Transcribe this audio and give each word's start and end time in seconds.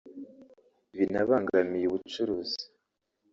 binabangamiye 0.95 1.85
ubucuruzi 1.87 2.63